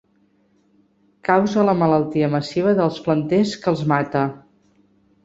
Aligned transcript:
Causa 1.27 1.65
la 1.67 1.75
malaltia 1.81 2.29
massiva 2.37 2.73
dels 2.79 2.97
planters 3.09 3.53
que 3.67 3.71
els 3.73 3.85
mata. 3.93 4.25